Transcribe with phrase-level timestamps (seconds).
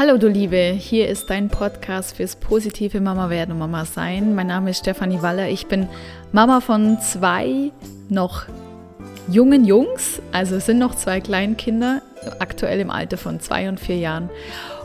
[0.00, 4.34] Hallo du Liebe, hier ist dein Podcast fürs positive Mama werden und Mama sein.
[4.34, 5.50] Mein Name ist Stefanie Waller.
[5.50, 5.90] Ich bin
[6.32, 7.70] Mama von zwei
[8.08, 8.46] noch
[9.28, 12.00] jungen Jungs, also es sind noch zwei Kleinkinder,
[12.38, 14.30] aktuell im Alter von zwei und vier Jahren.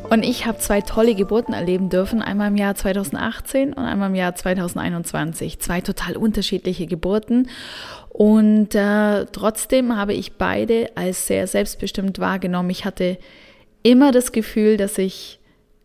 [0.09, 4.15] Und ich habe zwei tolle Geburten erleben dürfen, einmal im Jahr 2018 und einmal im
[4.15, 5.59] Jahr 2021.
[5.61, 7.47] Zwei total unterschiedliche Geburten.
[8.09, 12.69] Und äh, trotzdem habe ich beide als sehr selbstbestimmt wahrgenommen.
[12.69, 13.17] Ich hatte
[13.85, 15.39] immer das Gefühl, dass ich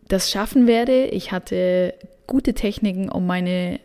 [0.07, 1.05] das schaffen werde.
[1.05, 1.93] Ich hatte
[2.25, 3.79] gute Techniken, um meine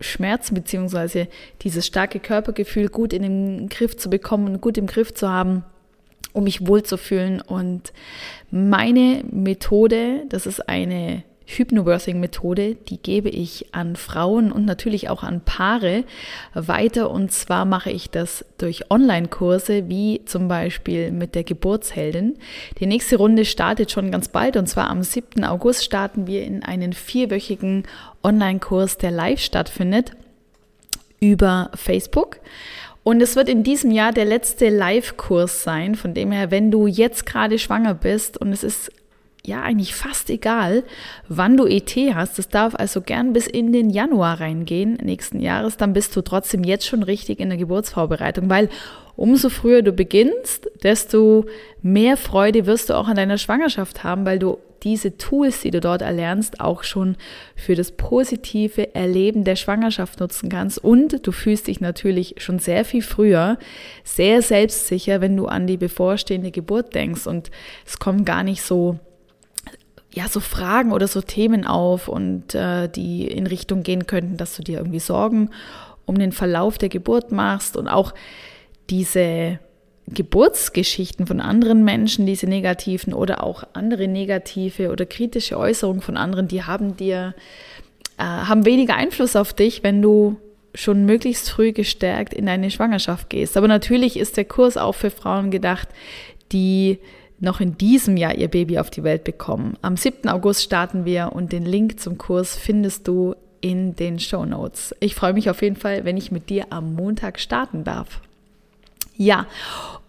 [0.00, 1.26] Schmerzen bzw.
[1.62, 5.64] dieses starke Körpergefühl gut in den Griff zu bekommen und gut im Griff zu haben
[6.32, 7.40] um mich wohlzufühlen.
[7.40, 7.92] Und
[8.50, 11.22] meine Methode, das ist eine
[11.56, 16.04] Hypnobirthing-Methode, die gebe ich an Frauen und natürlich auch an Paare
[16.54, 17.10] weiter.
[17.10, 22.38] Und zwar mache ich das durch Online-Kurse, wie zum Beispiel mit der Geburtsheldin.
[22.78, 25.44] Die nächste Runde startet schon ganz bald und zwar am 7.
[25.44, 27.84] August starten wir in einen vierwöchigen
[28.22, 30.12] Online-Kurs, der live stattfindet
[31.20, 32.40] über Facebook.
[33.02, 36.86] Und es wird in diesem Jahr der letzte Live-Kurs sein, von dem her, wenn du
[36.86, 38.92] jetzt gerade schwanger bist und es ist
[39.44, 40.84] ja eigentlich fast egal,
[41.28, 45.76] wann du ET hast, das darf also gern bis in den Januar reingehen nächsten Jahres,
[45.76, 48.68] dann bist du trotzdem jetzt schon richtig in der Geburtsvorbereitung, weil
[49.16, 51.44] umso früher du beginnst, desto
[51.82, 55.80] mehr Freude wirst du auch an deiner Schwangerschaft haben, weil du diese Tools, die du
[55.80, 57.16] dort erlernst, auch schon
[57.54, 60.82] für das positive Erleben der Schwangerschaft nutzen kannst.
[60.82, 63.58] Und du fühlst dich natürlich schon sehr viel früher
[64.04, 67.26] sehr selbstsicher, wenn du an die bevorstehende Geburt denkst.
[67.26, 67.50] Und
[67.86, 68.98] es kommen gar nicht so
[70.12, 74.56] ja, so Fragen oder so Themen auf und äh, die in Richtung gehen könnten, dass
[74.56, 75.50] du dir irgendwie Sorgen
[76.04, 78.12] um den Verlauf der Geburt machst und auch
[78.90, 79.60] diese
[80.08, 86.48] Geburtsgeschichten von anderen Menschen, diese negativen oder auch andere negative oder kritische Äußerungen von anderen,
[86.48, 87.34] die haben dir,
[88.18, 90.36] äh, haben weniger Einfluss auf dich, wenn du
[90.74, 93.56] schon möglichst früh gestärkt in deine Schwangerschaft gehst.
[93.56, 95.88] Aber natürlich ist der Kurs auch für Frauen gedacht,
[96.50, 96.98] die
[97.40, 99.76] noch in diesem Jahr ihr Baby auf die Welt bekommen.
[99.82, 100.28] Am 7.
[100.28, 104.94] August starten wir und den Link zum Kurs findest du in den Show Notes.
[105.00, 108.20] Ich freue mich auf jeden Fall, wenn ich mit dir am Montag starten darf.
[109.16, 109.46] Ja,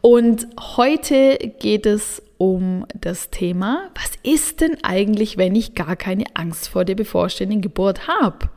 [0.02, 0.47] und
[0.78, 6.69] heute geht es um das Thema, was ist denn eigentlich, wenn ich gar keine Angst
[6.69, 8.50] vor der bevorstehenden Geburt habe?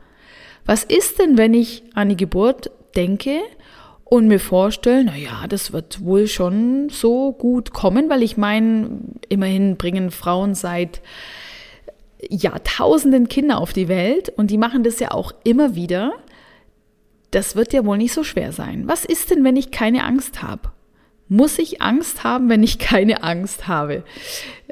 [0.65, 3.41] Was ist denn, wenn ich an die Geburt denke
[4.05, 8.99] und mir vorstelle, naja, das wird wohl schon so gut kommen, weil ich meine,
[9.29, 11.01] immerhin bringen Frauen seit
[12.29, 16.13] Jahrtausenden Kinder auf die Welt und die machen das ja auch immer wieder
[17.35, 18.87] das wird ja wohl nicht so schwer sein.
[18.87, 20.71] Was ist denn, wenn ich keine Angst habe?
[21.27, 24.03] Muss ich Angst haben, wenn ich keine Angst habe?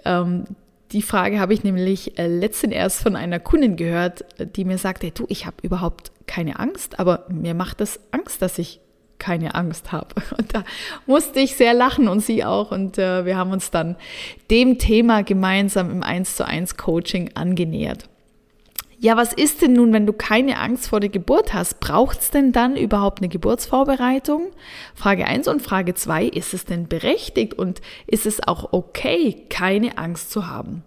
[0.06, 0.46] Ähm,
[0.94, 4.24] die Frage habe ich nämlich äh, letztens erst von einer Kundin gehört,
[4.56, 8.58] die mir sagte, du, ich habe überhaupt keine Angst, aber mir macht es Angst, dass
[8.58, 8.80] ich
[9.24, 10.16] keine Angst habe.
[10.38, 10.66] Und da
[11.06, 12.72] musste ich sehr lachen und sie auch.
[12.72, 13.96] Und äh, wir haben uns dann
[14.52, 18.10] dem Thema gemeinsam im 1 zu 1 Coaching angenähert.
[19.00, 21.80] Ja, was ist denn nun, wenn du keine Angst vor der Geburt hast?
[21.80, 24.52] Braucht es denn dann überhaupt eine Geburtsvorbereitung?
[24.94, 29.98] Frage 1 und Frage 2, ist es denn berechtigt und ist es auch okay, keine
[29.98, 30.84] Angst zu haben?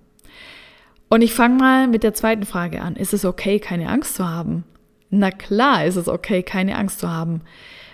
[1.09, 2.97] Und ich fange mal mit der zweiten Frage an.
[2.97, 4.65] Ist es okay, keine Angst zu haben?
[5.11, 7.43] Na klar ist es okay, keine Angst zu haben,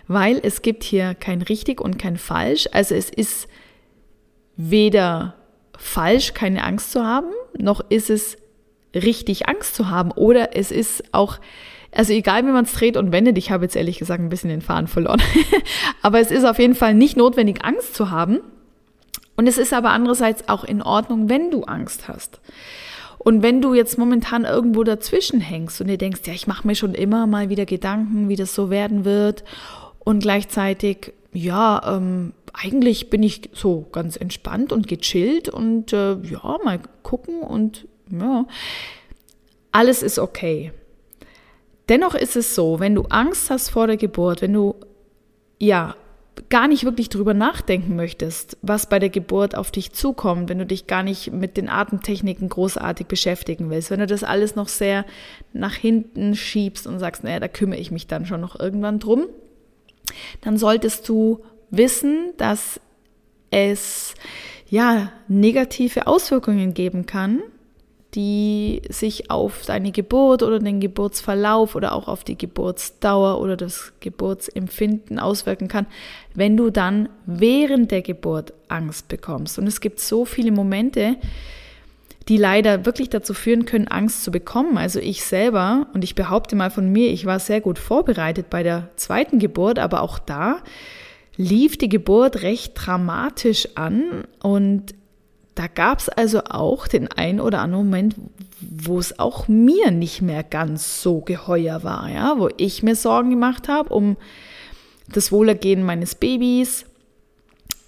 [0.09, 2.69] weil es gibt hier kein richtig und kein falsch.
[2.73, 3.49] Also es ist
[4.57, 5.35] weder
[5.79, 8.37] falsch, keine Angst zu haben, noch ist es
[8.95, 10.11] richtig Angst zu haben.
[10.13, 11.39] Oder es ist auch,
[11.91, 14.51] also egal wie man es dreht und wendet, ich habe jetzt ehrlich gesagt ein bisschen
[14.51, 15.23] den Faden verloren,
[16.03, 18.41] aber es ist auf jeden Fall nicht notwendig, Angst zu haben.
[19.35, 22.41] Und es ist aber andererseits auch in Ordnung, wenn du Angst hast.
[23.19, 26.75] Und wenn du jetzt momentan irgendwo dazwischen hängst und dir denkst, ja, ich mache mir
[26.75, 29.43] schon immer mal wieder Gedanken, wie das so werden wird
[30.05, 36.59] und gleichzeitig, ja, ähm, eigentlich bin ich so ganz entspannt und gechillt und äh, ja,
[36.65, 38.47] mal gucken und ja,
[39.71, 40.73] alles ist okay.
[41.89, 44.77] Dennoch ist es so, wenn du Angst hast vor der Geburt, wenn du
[45.59, 45.97] ja
[46.49, 50.67] gar nicht wirklich drüber nachdenken möchtest, was bei der Geburt auf dich zukommt, wenn du
[50.67, 55.05] dich gar nicht mit den Atemtechniken großartig beschäftigen willst, wenn du das alles noch sehr
[55.53, 59.27] nach hinten schiebst und sagst, naja, da kümmere ich mich dann schon noch irgendwann drum,
[60.41, 61.41] dann solltest du
[61.71, 62.81] wissen, dass
[63.51, 64.15] es
[64.69, 67.43] ja negative Auswirkungen geben kann,
[68.15, 73.93] die sich auf deine Geburt oder den Geburtsverlauf oder auch auf die Geburtsdauer oder das
[74.01, 75.87] Geburtsempfinden auswirken kann,
[76.35, 79.59] wenn du dann während der Geburt Angst bekommst.
[79.59, 81.17] Und es gibt so viele Momente,
[82.29, 84.79] die leider wirklich dazu führen können, Angst zu bekommen.
[84.79, 88.63] Also ich selber, und ich behaupte mal von mir, ich war sehr gut vorbereitet bei
[88.63, 90.59] der zweiten Geburt, aber auch da
[91.37, 94.95] lief die Geburt recht dramatisch an und
[95.55, 98.15] da gab es also auch den einen oder anderen Moment,
[98.61, 103.31] wo es auch mir nicht mehr ganz so geheuer war, ja, wo ich mir Sorgen
[103.31, 104.17] gemacht habe um
[105.09, 106.87] das Wohlergehen meines Babys,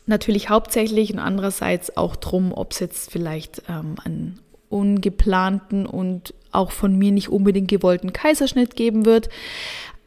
[0.06, 6.70] natürlich hauptsächlich und andererseits auch drum, ob es jetzt vielleicht ähm, einen ungeplanten und auch
[6.70, 9.28] von mir nicht unbedingt gewollten Kaiserschnitt geben wird.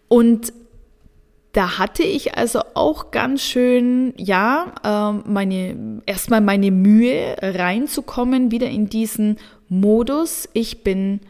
[0.08, 0.54] Und
[1.54, 8.70] da hatte ich also auch ganz schön, ja, äh, meine, erstmal meine Mühe reinzukommen, wieder
[8.70, 9.38] in diesen
[9.70, 10.48] Modus.
[10.54, 11.22] Ich bin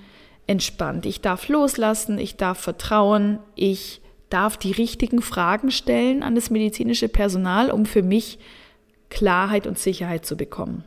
[0.48, 1.06] entspannt.
[1.06, 7.08] Ich darf loslassen, ich darf vertrauen, ich darf die richtigen Fragen stellen an das medizinische
[7.08, 8.40] Personal, um für mich
[9.10, 10.84] Klarheit und Sicherheit zu bekommen.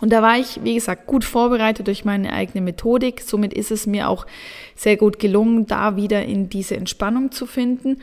[0.00, 3.20] Und da war ich, wie gesagt, gut vorbereitet durch meine eigene Methodik.
[3.20, 4.26] Somit ist es mir auch
[4.74, 7.98] sehr gut gelungen, da wieder in diese Entspannung zu finden.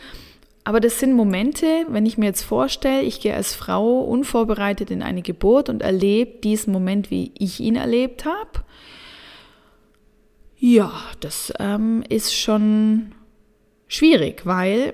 [0.64, 5.02] Aber das sind Momente, wenn ich mir jetzt vorstelle, ich gehe als Frau unvorbereitet in
[5.02, 8.64] eine Geburt und erlebe diesen Moment, wie ich ihn erlebt habe.
[10.58, 13.14] Ja, das ähm, ist schon
[13.92, 14.94] schwierig, weil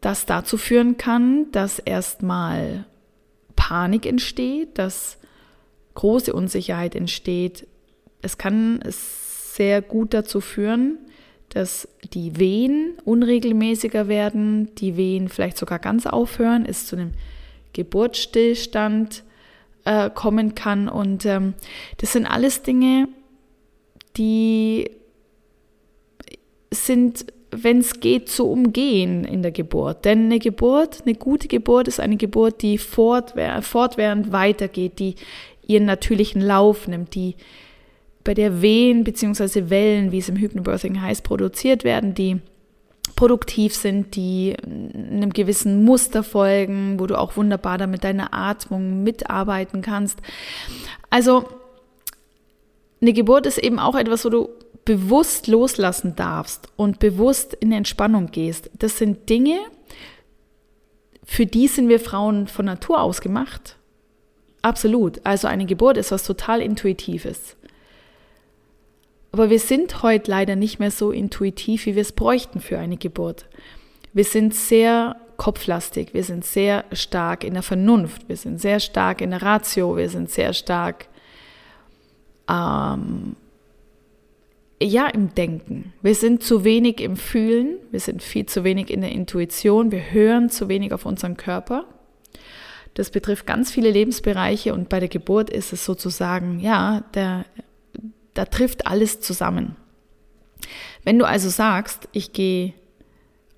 [0.00, 2.86] das dazu führen kann, dass erstmal
[3.56, 5.18] Panik entsteht, dass
[5.94, 7.66] große Unsicherheit entsteht.
[8.22, 10.98] Es kann sehr gut dazu führen,
[11.48, 17.12] dass die Wehen unregelmäßiger werden, die Wehen vielleicht sogar ganz aufhören, es zu einem
[17.72, 19.24] Geburtsstillstand
[19.84, 20.88] äh, kommen kann.
[20.88, 21.54] Und ähm,
[21.98, 23.08] das sind alles Dinge,
[24.16, 24.90] die
[26.72, 30.04] sind wenn es geht, zu umgehen in der Geburt.
[30.04, 35.14] Denn eine Geburt, eine gute Geburt ist eine Geburt, die fortwährend weitergeht, die
[35.66, 37.36] ihren natürlichen Lauf nimmt, die
[38.24, 39.68] bei der Wehen bzw.
[39.70, 42.38] Wellen, wie es im Hypnobirthing heißt, produziert werden, die
[43.16, 49.82] produktiv sind, die einem gewissen Muster folgen, wo du auch wunderbar damit deiner Atmung mitarbeiten
[49.82, 50.20] kannst.
[51.10, 51.44] Also
[53.00, 54.48] eine Geburt ist eben auch etwas, wo du
[54.84, 59.58] bewusst loslassen darfst und bewusst in Entspannung gehst, das sind Dinge,
[61.24, 63.76] für die sind wir Frauen von Natur aus gemacht.
[64.60, 65.24] Absolut.
[65.24, 67.56] Also eine Geburt ist was total Intuitives.
[69.32, 72.98] Aber wir sind heute leider nicht mehr so intuitiv, wie wir es bräuchten für eine
[72.98, 73.46] Geburt.
[74.12, 79.22] Wir sind sehr kopflastig, wir sind sehr stark in der Vernunft, wir sind sehr stark
[79.22, 81.06] in der Ratio, wir sind sehr stark
[82.48, 83.36] ähm,
[84.84, 85.92] ja im Denken.
[86.02, 90.12] Wir sind zu wenig im Fühlen, wir sind viel zu wenig in der Intuition, wir
[90.12, 91.86] hören zu wenig auf unseren Körper.
[92.94, 97.46] Das betrifft ganz viele Lebensbereiche und bei der Geburt ist es sozusagen, ja, der,
[98.34, 99.76] da trifft alles zusammen.
[101.04, 102.74] Wenn du also sagst, ich gehe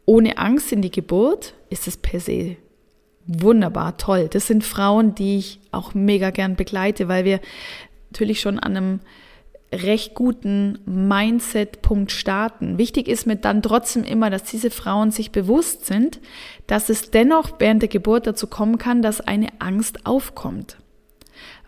[0.07, 2.57] ohne Angst in die Geburt, ist es per se
[3.27, 4.29] wunderbar, toll.
[4.31, 7.41] Das sind Frauen, die ich auch mega gern begleite, weil wir
[8.11, 9.01] natürlich schon an einem
[9.83, 12.79] recht guten Mindset-Punkt starten.
[12.79, 16.21] Wichtig ist mir dann trotzdem immer, dass diese Frauen sich bewusst sind,
[16.67, 20.79] dass es dennoch während der Geburt dazu kommen kann, dass eine Angst aufkommt.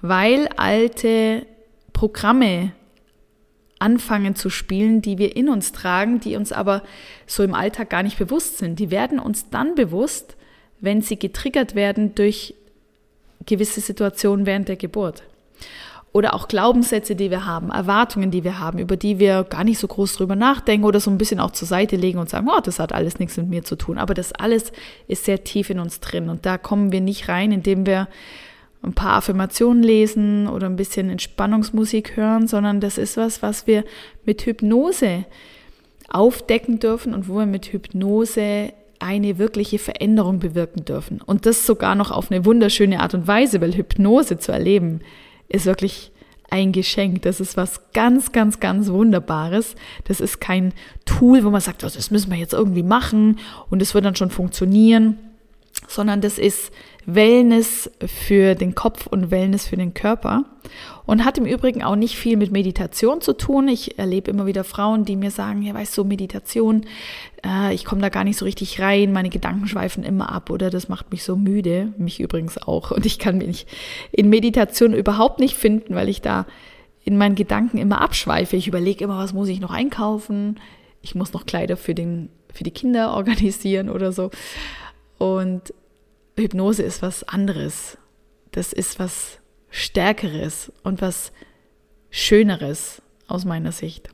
[0.00, 1.46] Weil alte
[1.92, 2.72] Programme
[3.78, 6.82] anfangen zu spielen, die wir in uns tragen, die uns aber
[7.26, 8.78] so im Alltag gar nicht bewusst sind.
[8.78, 10.36] Die werden uns dann bewusst,
[10.80, 12.54] wenn sie getriggert werden durch
[13.44, 15.24] gewisse Situationen während der Geburt
[16.16, 19.78] oder auch Glaubenssätze, die wir haben, Erwartungen, die wir haben, über die wir gar nicht
[19.78, 22.58] so groß drüber nachdenken oder so ein bisschen auch zur Seite legen und sagen, oh,
[22.58, 23.98] das hat alles nichts mit mir zu tun.
[23.98, 24.72] Aber das alles
[25.08, 28.08] ist sehr tief in uns drin und da kommen wir nicht rein, indem wir
[28.82, 33.84] ein paar Affirmationen lesen oder ein bisschen Entspannungsmusik hören, sondern das ist was, was wir
[34.24, 35.26] mit Hypnose
[36.08, 41.20] aufdecken dürfen und wo wir mit Hypnose eine wirkliche Veränderung bewirken dürfen.
[41.20, 45.02] Und das sogar noch auf eine wunderschöne Art und Weise, weil Hypnose zu erleben
[45.48, 46.12] ist wirklich
[46.50, 47.22] ein Geschenk.
[47.22, 49.74] Das ist was ganz, ganz, ganz Wunderbares.
[50.04, 50.72] Das ist kein
[51.04, 53.38] Tool, wo man sagt, oh, das müssen wir jetzt irgendwie machen
[53.70, 55.18] und es wird dann schon funktionieren,
[55.88, 56.72] sondern das ist
[57.06, 60.44] Wellness für den Kopf und Wellness für den Körper
[61.06, 63.68] und hat im Übrigen auch nicht viel mit Meditation zu tun.
[63.68, 66.84] Ich erlebe immer wieder Frauen, die mir sagen, ja, weißt du, Meditation,
[67.44, 70.68] äh, ich komme da gar nicht so richtig rein, meine Gedanken schweifen immer ab oder
[70.68, 72.90] das macht mich so müde, mich übrigens auch.
[72.90, 73.66] Und ich kann mich
[74.10, 76.44] in Meditation überhaupt nicht finden, weil ich da
[77.04, 78.56] in meinen Gedanken immer abschweife.
[78.56, 80.58] Ich überlege immer, was muss ich noch einkaufen?
[81.02, 84.32] Ich muss noch Kleider für, den, für die Kinder organisieren oder so.
[85.18, 85.72] Und
[86.36, 87.98] Hypnose ist was anderes.
[88.52, 89.38] Das ist was
[89.70, 91.32] Stärkeres und was
[92.10, 94.08] Schöneres aus meiner Sicht.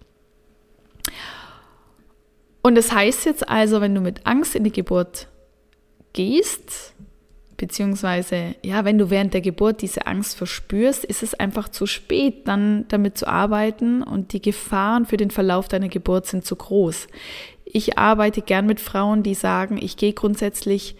[2.63, 5.29] Und das heißt jetzt also, wenn du mit Angst in die Geburt
[6.13, 6.95] gehst,
[7.57, 12.47] beziehungsweise ja, wenn du während der Geburt diese Angst verspürst, ist es einfach zu spät,
[12.49, 17.09] dann damit zu arbeiten und die Gefahren für den Verlauf deiner Geburt sind zu groß.
[17.65, 20.97] Ich arbeite gern mit Frauen, die sagen, ich gehe grundsätzlich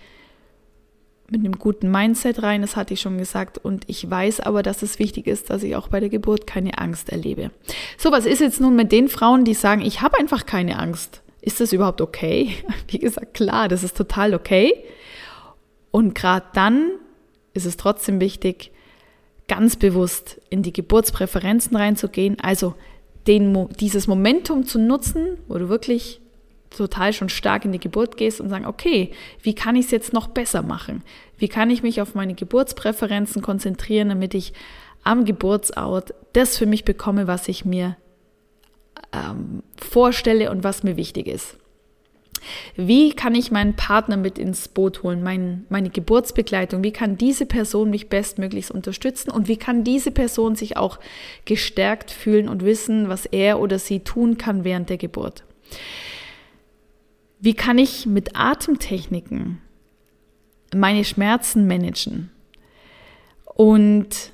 [1.33, 4.83] mit einem guten Mindset rein, das hatte ich schon gesagt, und ich weiß aber, dass
[4.83, 7.51] es wichtig ist, dass ich auch bei der Geburt keine Angst erlebe.
[7.99, 11.23] So, was ist jetzt nun mit den Frauen, die sagen, ich habe einfach keine Angst?
[11.41, 12.55] Ist das überhaupt okay?
[12.89, 14.73] Wie gesagt, klar, das ist total okay.
[15.91, 16.91] Und gerade dann
[17.55, 18.71] ist es trotzdem wichtig,
[19.49, 22.75] ganz bewusst in die Geburtspräferenzen reinzugehen, also
[23.27, 26.22] den, dieses Momentum zu nutzen, wo du wirklich
[26.77, 29.11] total schon stark in die Geburt gehst und sagen, okay,
[29.43, 31.03] wie kann ich es jetzt noch besser machen?
[31.39, 34.53] Wie kann ich mich auf meine Geburtspräferenzen konzentrieren, damit ich
[35.05, 37.97] am Geburtsort das für mich bekomme, was ich mir
[39.13, 41.57] ähm, vorstelle und was mir wichtig ist?
[42.77, 46.83] Wie kann ich meinen Partner mit ins Boot holen, mein, meine Geburtsbegleitung?
[46.83, 49.31] Wie kann diese Person mich bestmöglichst unterstützen?
[49.31, 50.99] Und wie kann diese Person sich auch
[51.45, 55.45] gestärkt fühlen und wissen, was er oder sie tun kann während der Geburt?
[57.43, 59.61] Wie kann ich mit Atemtechniken
[60.73, 62.31] meine Schmerzen managen?
[63.45, 64.33] Und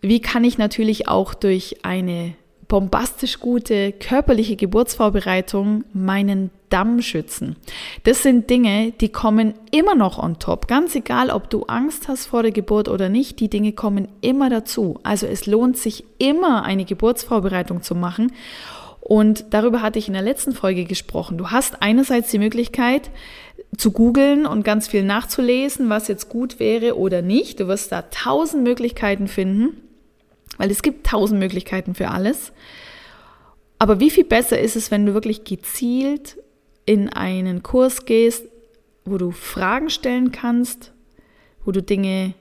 [0.00, 2.34] wie kann ich natürlich auch durch eine
[2.68, 7.56] bombastisch gute körperliche Geburtsvorbereitung meinen Damm schützen.
[8.04, 10.68] Das sind Dinge, die kommen immer noch on top.
[10.68, 14.50] Ganz egal, ob du Angst hast vor der Geburt oder nicht, die Dinge kommen immer
[14.50, 15.00] dazu.
[15.02, 18.32] Also es lohnt sich immer eine Geburtsvorbereitung zu machen
[19.08, 21.38] und darüber hatte ich in der letzten Folge gesprochen.
[21.38, 23.10] Du hast einerseits die Möglichkeit
[23.74, 27.58] zu googeln und ganz viel nachzulesen, was jetzt gut wäre oder nicht.
[27.58, 29.78] Du wirst da tausend Möglichkeiten finden,
[30.58, 32.52] weil es gibt tausend Möglichkeiten für alles.
[33.78, 36.36] Aber wie viel besser ist es, wenn du wirklich gezielt
[36.84, 38.44] in einen Kurs gehst,
[39.06, 40.92] wo du Fragen stellen kannst,
[41.64, 42.34] wo du Dinge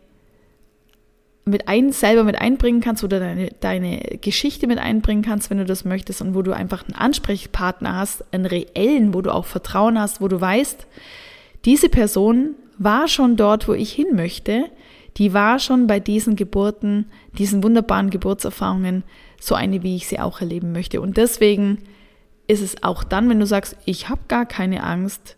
[1.48, 5.66] mit ein, selber mit einbringen kannst oder deine, deine Geschichte mit einbringen kannst, wenn du
[5.66, 10.00] das möchtest und wo du einfach einen Ansprechpartner hast, einen reellen, wo du auch Vertrauen
[10.00, 10.88] hast, wo du weißt,
[11.66, 14.66] diese Person war schon dort, wo ich hin möchte,
[15.18, 19.04] die war schon bei diesen Geburten, diesen wunderbaren Geburtserfahrungen
[19.40, 21.02] so eine, wie ich sie auch erleben möchte.
[21.02, 21.80] Und deswegen
[22.48, 25.38] ist es auch dann, wenn du sagst, ich habe gar keine Angst,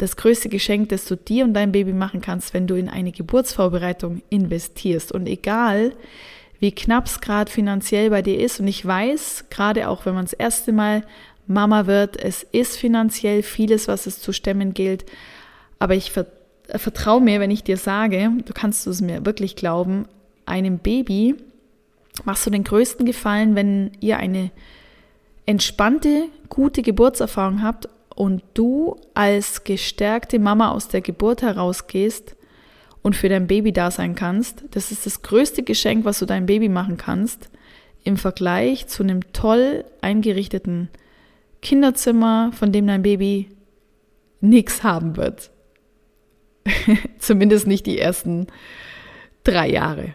[0.00, 3.12] das größte Geschenk, das du dir und deinem Baby machen kannst, wenn du in eine
[3.12, 5.12] Geburtsvorbereitung investierst.
[5.12, 5.92] Und egal,
[6.58, 10.24] wie knapp es gerade finanziell bei dir ist, und ich weiß, gerade auch wenn man
[10.24, 11.04] das erste Mal
[11.46, 15.04] Mama wird, es ist finanziell vieles, was es zu stemmen gilt,
[15.78, 20.06] aber ich vertraue mir, wenn ich dir sage, du kannst es mir wirklich glauben,
[20.46, 21.34] einem Baby
[22.24, 24.50] machst du den größten Gefallen, wenn ihr eine
[25.46, 27.88] entspannte, gute Geburtserfahrung habt
[28.20, 32.36] und du als gestärkte Mama aus der Geburt herausgehst
[33.00, 36.44] und für dein Baby da sein kannst, das ist das größte Geschenk, was du deinem
[36.44, 37.48] Baby machen kannst,
[38.04, 40.90] im Vergleich zu einem toll eingerichteten
[41.62, 43.48] Kinderzimmer, von dem dein Baby
[44.42, 45.50] nichts haben wird.
[47.18, 48.48] Zumindest nicht die ersten
[49.44, 50.12] drei Jahre.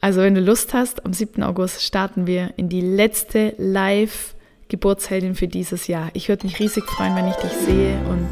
[0.00, 1.42] Also wenn du Lust hast, am 7.
[1.42, 4.36] August starten wir in die letzte Live-
[4.72, 6.08] Geburtsheldin für dieses Jahr.
[6.14, 8.26] Ich würde mich riesig freuen, wenn ich dich sehe und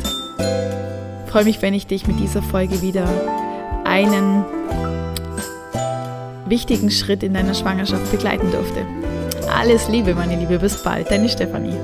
[1.28, 3.06] freue mich, wenn ich dich mit dieser Folge wieder
[3.84, 4.42] einen
[6.46, 8.86] wichtigen Schritt in deiner Schwangerschaft begleiten durfte.
[9.54, 11.76] Alles Liebe, meine Liebe, bis bald, deine Stefanie.